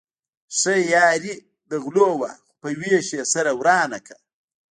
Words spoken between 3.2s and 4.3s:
سره ورانه کړه.